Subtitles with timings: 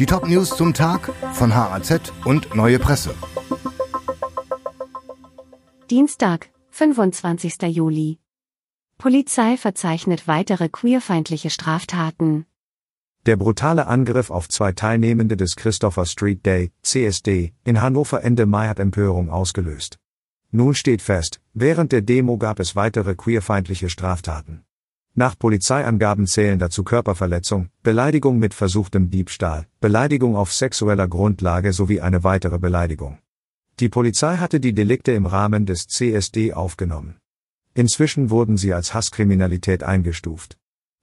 [0.00, 3.14] Die Top-News zum Tag von HAZ und Neue Presse.
[5.88, 7.62] Dienstag, 25.
[7.68, 8.18] Juli.
[8.98, 12.46] Polizei verzeichnet weitere queerfeindliche Straftaten.
[13.26, 18.66] Der brutale Angriff auf zwei Teilnehmende des Christopher Street Day, CSD, in Hannover Ende Mai
[18.66, 19.98] hat Empörung ausgelöst.
[20.50, 24.64] Nun steht fest, während der Demo gab es weitere queerfeindliche Straftaten.
[25.16, 32.24] Nach Polizeiangaben zählen dazu Körperverletzung, Beleidigung mit versuchtem Diebstahl, Beleidigung auf sexueller Grundlage sowie eine
[32.24, 33.18] weitere Beleidigung.
[33.78, 37.16] Die Polizei hatte die Delikte im Rahmen des CSD aufgenommen.
[37.74, 40.58] Inzwischen wurden sie als Hasskriminalität eingestuft.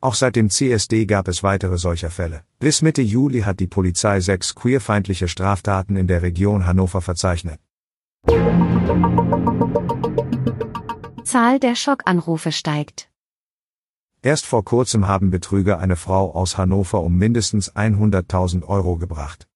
[0.00, 2.42] Auch seit dem CSD gab es weitere solcher Fälle.
[2.60, 7.58] Bis Mitte Juli hat die Polizei sechs queerfeindliche Straftaten in der Region Hannover verzeichnet.
[11.24, 13.08] Zahl der Schockanrufe steigt.
[14.26, 19.46] Erst vor kurzem haben Betrüger eine Frau aus Hannover um mindestens 100.000 Euro gebracht.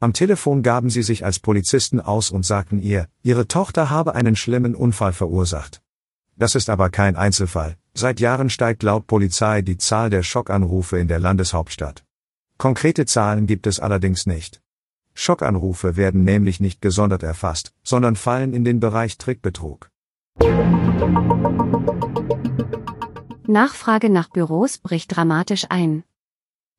[0.00, 4.36] Am Telefon gaben sie sich als Polizisten aus und sagten ihr, ihre Tochter habe einen
[4.36, 5.80] schlimmen Unfall verursacht.
[6.36, 7.78] Das ist aber kein Einzelfall.
[7.94, 12.04] Seit Jahren steigt laut Polizei die Zahl der Schockanrufe in der Landeshauptstadt.
[12.58, 14.60] Konkrete Zahlen gibt es allerdings nicht.
[15.14, 19.88] Schockanrufe werden nämlich nicht gesondert erfasst, sondern fallen in den Bereich Trickbetrug.
[23.48, 26.04] Nachfrage nach Büros bricht dramatisch ein.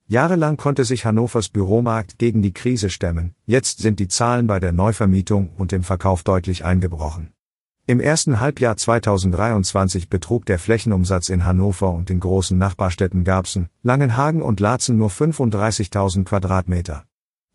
[0.08, 4.72] Jahrelang konnte sich Hannovers Büromarkt gegen die Krise stemmen, jetzt sind die Zahlen bei der
[4.72, 7.32] Neuvermietung und dem Verkauf deutlich eingebrochen.
[7.86, 14.44] Im ersten Halbjahr 2023 betrug der Flächenumsatz in Hannover und den großen Nachbarstädten Garbsen, Langenhagen
[14.44, 17.04] und Laatzen nur 35.000 Quadratmeter.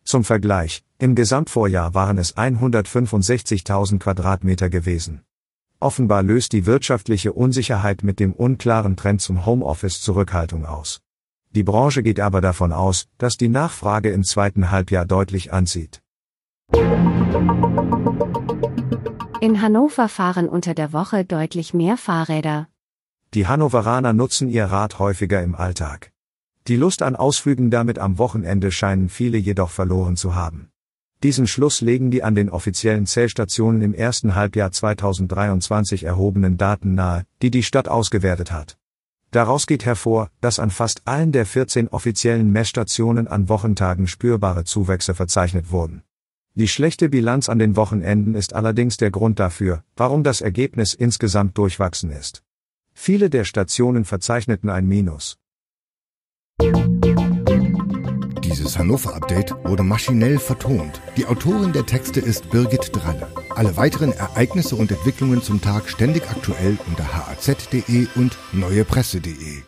[0.02, 5.22] Zum Vergleich, im Gesamtvorjahr waren es 165.000 Quadratmeter gewesen.
[5.84, 11.02] Offenbar löst die wirtschaftliche Unsicherheit mit dem unklaren Trend zum Homeoffice Zurückhaltung aus.
[11.50, 16.00] Die Branche geht aber davon aus, dass die Nachfrage im zweiten Halbjahr deutlich anzieht.
[19.42, 22.66] In Hannover fahren unter der Woche deutlich mehr Fahrräder.
[23.34, 26.12] Die Hannoveraner nutzen ihr Rad häufiger im Alltag.
[26.66, 30.70] Die Lust an Ausflügen damit am Wochenende scheinen viele jedoch verloren zu haben.
[31.24, 37.24] Diesen Schluss legen die an den offiziellen Zählstationen im ersten Halbjahr 2023 erhobenen Daten nahe,
[37.40, 38.76] die die Stadt ausgewertet hat.
[39.30, 45.14] Daraus geht hervor, dass an fast allen der 14 offiziellen Messstationen an Wochentagen spürbare Zuwächse
[45.14, 46.02] verzeichnet wurden.
[46.56, 51.56] Die schlechte Bilanz an den Wochenenden ist allerdings der Grund dafür, warum das Ergebnis insgesamt
[51.56, 52.42] durchwachsen ist.
[52.92, 55.38] Viele der Stationen verzeichneten ein Minus.
[58.54, 61.00] Dieses Hannover-Update wurde maschinell vertont.
[61.16, 63.26] Die Autorin der Texte ist Birgit Dralle.
[63.56, 69.64] Alle weiteren Ereignisse und Entwicklungen zum Tag ständig aktuell unter haz.de und neuepresse.de.